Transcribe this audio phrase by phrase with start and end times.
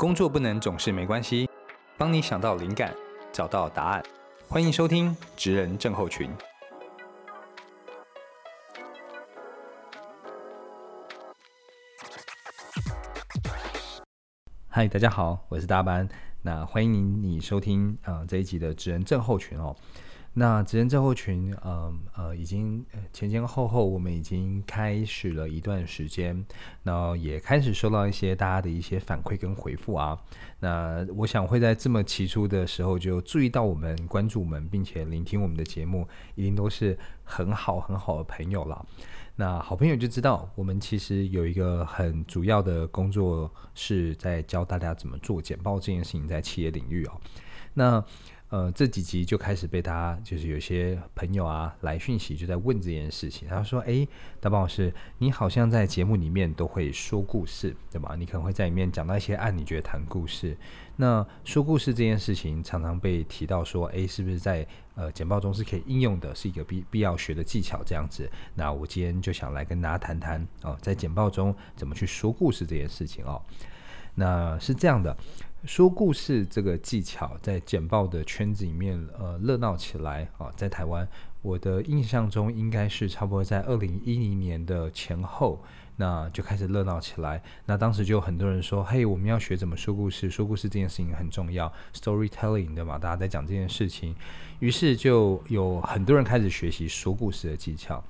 [0.00, 1.46] 工作不能总是没关系，
[1.98, 2.96] 帮你想到灵感，
[3.30, 4.02] 找到答案。
[4.48, 6.30] 欢迎收听《职人症候群》。
[14.68, 16.08] 嗨，大家好，我是大班。
[16.40, 19.76] 那欢迎你收听啊这一集的《职人症候群》哦。
[20.32, 26.46] 那职人症候群，呃呃，已经前前后后，我们已经开始了一段时间，
[26.84, 30.16] 那也开始收到一些大家的一些反馈跟回复啊。
[30.60, 38.86] 那我想会在这么起初的时候就注意到我们、关注我们，并且聆听我们的节目，一定都是很好很好的朋友了。
[39.34, 47.20] 那好朋友就知道，我们其实有一个很主要的工作是在教大家怎么做简报这件事情，在企业领域哦。
[47.74, 48.04] 那
[48.48, 53.48] 呃，这几集就开始被大家，就是有些朋友啊来讯息，就在问这件事情。
[53.48, 54.04] 他说：“哎，
[54.40, 58.16] 大宝老师，你好像在节目里面都会说故事，对吧？
[58.18, 60.56] 你可能会在里面讲到一些案，你觉得谈故事。
[60.96, 68.28] 那说故事这件事情，常常被提到说，哎，是不是在呃简报中是可以应用的，是一个必必要学的技巧这样子？
[68.56, 73.40] 那我今天就想来跟大家谈谈哦，在简报中怎么去说故事这件事情哦。
[74.16, 75.16] 那是这样的。”
[75.64, 80.50] 说故事这个技巧在简报的圈子里面，呃，热闹起来啊。
[80.56, 81.06] 在台湾，
[81.42, 85.62] 我的印象中应该是差不多在二零一零年的前后，
[85.96, 87.42] 那就开始热闹起来。
[87.66, 92.98] 那当时就有很多人说：“嘿，我们要学怎么说故事，说故事这件事情很重要，storytelling 对吗？
[92.98, 94.16] 大家在讲这件事情，
[94.60, 98.02] 于是就有很多人开始学习说故事的技巧。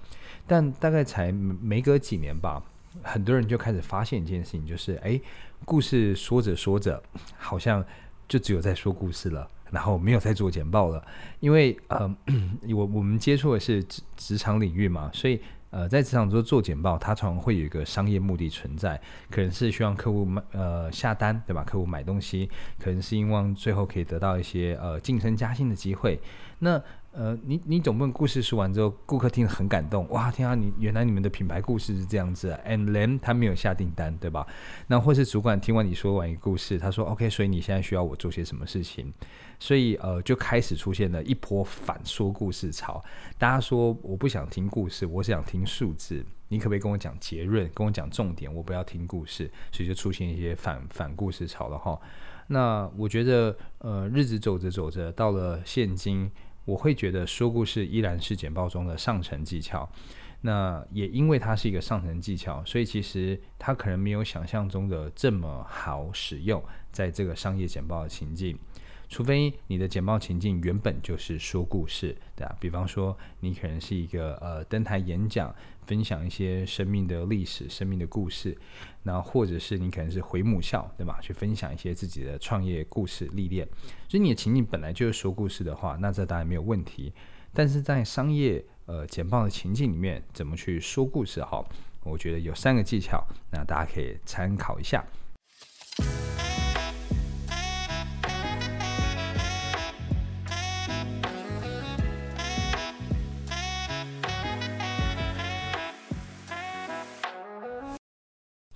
[0.46, 2.62] 但大概才没隔几年吧。
[3.02, 5.20] 很多人就开始发现一件事情，就是哎，
[5.64, 7.02] 故事说着说着，
[7.36, 7.84] 好像
[8.28, 11.04] 就只有在说故事了，然后没有在做简报了。
[11.40, 12.16] 因为呃，
[12.74, 21.62] 我我们接触的是职职场领域嘛，所以呃，在职场中做简报，它常常会有一个商业目的存在，可能是希望客户买呃下单，对吧？
[21.62, 26.20] 客户买东西，可能是希望最后可以得到一些呃晋升加薪的机会。
[26.58, 26.82] 那
[27.12, 34.46] 呃，你你总不能故事说完之后，顾客听得很感动，哇，天啊，你原来你们的品牌故事是这样子啊，and then 他没有下订单，对吧？
[34.86, 39.12] 那或是主管听完你说完一个故事，他说 OK，所以你现在需要我做些什么事情？
[39.58, 43.02] 所以呃，就开始出现了一波反说故事潮。
[43.36, 48.54] 大家说我不想听故事，我想听数字，你可不可以跟我讲结论，跟我讲重点？
[48.54, 52.00] 我不要听故事，所以就出现一些反反故事潮了哈。
[52.46, 56.30] 那我觉得呃，日子走着走着，到了现今。
[56.70, 59.90] 我会觉得说故事依然是简报中的上层技巧，
[60.42, 68.56] 那也因为它是一个上层技巧，所以其实它可能没有想象中的这么好使用，在这个商业简报的情境。
[69.10, 75.52] 除非你的简报情境原本就是说故事，对啊，比方说你可能是一个呃登台演讲，
[75.84, 78.56] 分享一些生命的历史、生命的故事，
[79.02, 81.18] 那或者是你可能是回母校，对吧？
[81.20, 83.66] 去分享一些自己的创业故事历练，
[84.08, 87.12] 所以你的情境本来就是说故事的话，那这当然没有问题。
[87.52, 91.42] 但是在商业呃简报的情境里面，怎么去说故事？
[91.42, 91.60] 哈，
[92.04, 95.04] 我觉得有三个技巧，那大家可以参考一下。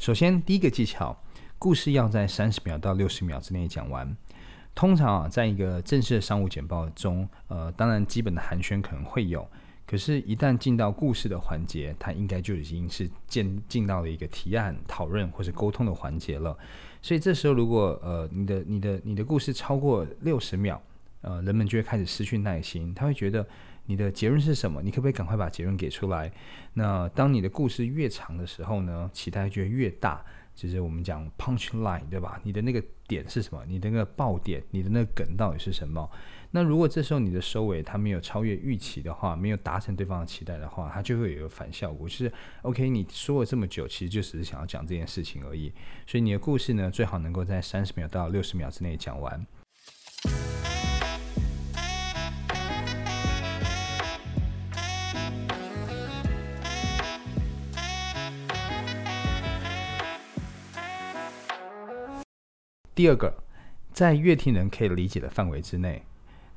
[0.04, 1.19] 首先，第一个技巧，
[1.59, 4.15] 故事要在三十秒到六十秒之内讲完。
[4.75, 9.48] 通常啊，在一个正式的商务简报中，呃，当然基本的寒暄可能会有，
[9.87, 16.54] 可是，一旦进到故事的环节，它应该就已经是进进到了一个提案、讨论或者沟通的环节了。
[17.00, 20.78] 所以，这时候如果呃，你的、你的、你的故事超过六十秒，
[21.22, 23.47] 呃，人们就会开始失去耐心，他会觉得。
[23.87, 24.83] 你的结论是什么？
[24.83, 26.33] 你可不可以赶快把结论给出来？
[26.72, 29.11] 那当你的故事越长的时候呢？
[29.12, 30.25] 期待就会越大。
[30.55, 32.41] 就是我们讲 punch line，对吧？
[32.45, 33.65] 你的那个点是什么？
[33.67, 36.09] 你的那个爆点，你的那个梗到底是什么？
[36.53, 42.09] 那如果这时候你的收尾它没有超越预期的话，没有达成对方的期待的话，它就会有一个反效果。
[42.09, 45.72] 就是 OK，你说了这么久，其实就只是想要讲这件事情而已。
[46.07, 49.45] 所以你的故事呢，最好能够在三十秒到六十秒之内讲完。
[62.95, 63.35] 第二个，
[63.93, 66.05] 在乐听人可以理解的范围之内，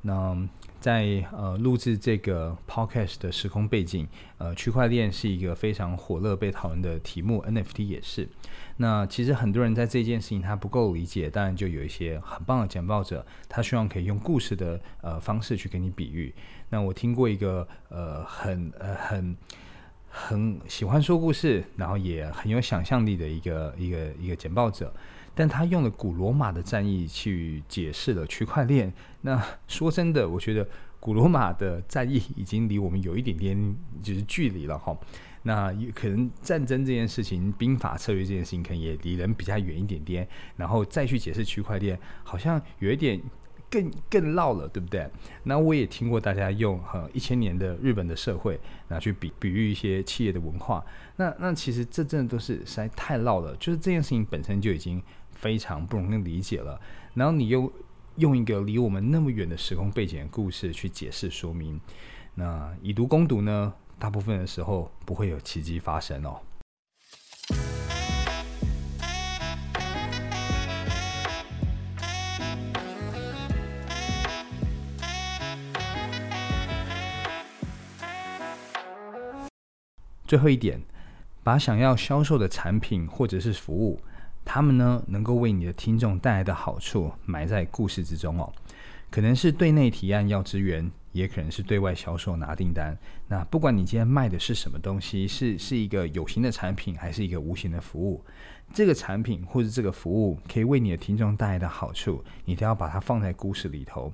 [0.02, 0.48] 那
[0.78, 4.06] 在呃录制这个 podcast 的时空背景，
[4.38, 8.28] 呃，区块链是一个非常火热被讨论的题目，NFT 也是。
[8.76, 16.32] 那其实很多人在这件事情他不够理解，当然就有一些很棒的简报者，他希望可以用故事的呃方式去给你比喻。
[16.68, 19.36] 那我听过一个呃很呃很
[20.08, 24.94] 很喜欢说故事，然后也很有想象力的一个一个一个简报者。
[25.38, 28.92] 但他用了古罗马的战役去解释了区块链。
[29.20, 30.66] 那说真的，我觉得
[30.98, 34.98] 古罗马的战役已经离我们有一点点就是距离了哈。
[35.44, 40.26] 那可能战争这件事情、兵法策略这件事情，可能也离人比较远一点点。
[40.56, 43.22] 然后再去解释区块链，好像有一点
[43.70, 45.08] 更更绕了，对不对？
[45.44, 48.58] 那我也听过大家用呃一千年的日本的社会，
[48.88, 50.84] 拿去比比喻一些企业的文化。
[51.14, 55.00] 那那其实这真的都是实在太绕了，就是这件事情本身就已经
[55.40, 56.80] 非常不容易理解了。
[57.14, 57.72] 然后你又
[58.16, 61.80] 用一个离我们那么远的时空背景的故事去解释说明，
[62.34, 63.72] 那以毒攻毒呢？
[63.98, 66.40] 大部分的时候不会有奇迹发生哦。
[80.24, 80.80] 最后一点，
[81.42, 83.98] 把想要销售的产品或者是服务，
[84.48, 88.50] 他们呢能够为你的听众带来的好处埋在故事之中哦。
[89.10, 90.90] 可能是对内提案要支援。
[91.10, 92.96] 也可能是对外销售拿订单。
[93.26, 98.22] 那不管你今天卖的是什么东西，是是一个有形的产品，还是一个无形的服务，
[98.72, 104.12] 这个产品或者这个服务可以为你的听众带来的好处，你都要把它放在故事里头。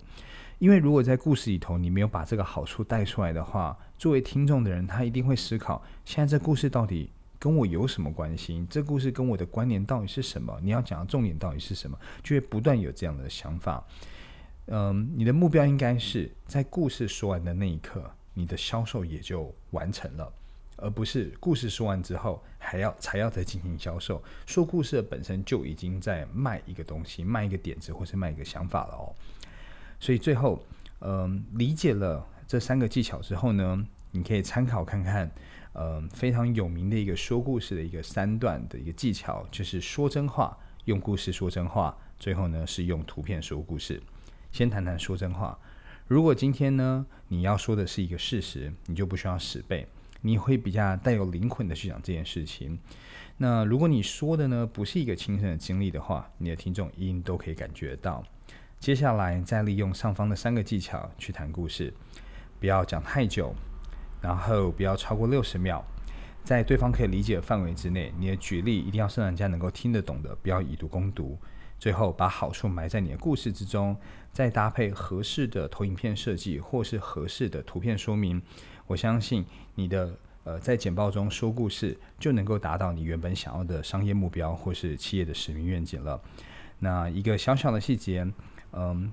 [0.60, 7.10] 因为如果在故事里头你没有把这个好处带出来的话，作为听众的人他一定会思考：现在这故事到底
[7.44, 8.66] 跟我有什么关系？
[8.70, 10.58] 这故事跟我的关联到底是什么？
[10.62, 11.98] 你要讲的重点到底是什么？
[12.22, 13.86] 就会不断有这样的想法。
[14.68, 20.32] 嗯，你的目标应该是在故事说完的那一刻，你的销售也就完成了，
[20.78, 24.24] 而不是故事说完之后还要才要再进行销售。
[24.46, 29.12] 说故事本身就已经在卖一个东西，卖一个点子，或是卖一个想法了哦。
[30.00, 30.64] 所以最后，
[31.02, 35.30] 嗯，理解了这三个技巧之后呢，你可以参考看看，
[35.74, 44.00] 嗯，非常有名的一个说故事的一个三段的一个技巧，就是说真话，用故事说真话，最后呢是用图片说故事。
[44.52, 45.58] 先谈谈说真话。
[46.06, 49.86] 如果今天呢，你要说的是一个事实，你就不需要死背，
[50.20, 52.78] 你会比较带有灵魂的去讲这件事情。
[53.38, 58.22] 那如果你说的呢，不是一个亲身的经历的话，你的听众一定都可以感觉到。
[58.78, 61.92] 接下来再利用上方的三个技巧去谈故事，
[62.60, 63.52] 不要讲太久，
[64.24, 65.84] 然后不要超过六十秒，
[66.42, 71.38] 在对方可以理解的范围之内，你的举例一定要是人家能够听得懂的，不要以毒攻毒。
[71.78, 73.94] 最后把好处埋在你的故事之中，
[74.32, 78.40] 再搭配合适的投影片设计或是合适的图片说明，
[78.86, 79.44] 我相信
[79.74, 86.18] 你的呃在简报中说故事就能够达到你原本想要的商业目标或是企业的使命愿景了。
[86.78, 88.26] 那一个小小的细节，
[88.72, 89.12] 嗯，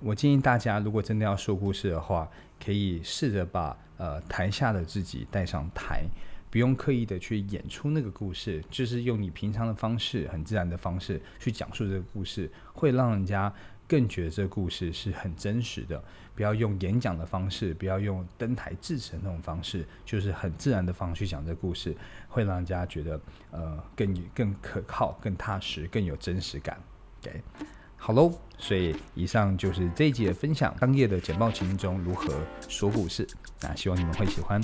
[0.00, 2.28] 我建议大家如果真的要说故事的话，
[2.64, 6.04] 可以试着把呃台下的自己带上台。
[6.50, 13.52] 不用刻意的去演出那个故事，就是用你平常的方式，很自然的方式去讲述这个故事，会让人家
[13.86, 16.02] 更觉得这个故事是很真实的。
[16.34, 21.94] 不要用演讲的方式，不要用登台致辞那种方式，就是很自然的方式去讲这个故事，
[22.28, 23.20] 会让人家觉得
[23.50, 26.80] 呃更更可靠、更踏实、更有真实感。
[27.20, 27.42] 对，
[27.98, 32.32] 好喽，所以以上就是这一集的分享，当夜的简报情境中如何
[32.68, 33.26] 说故事。
[33.60, 34.62] 那希望你们会喜欢。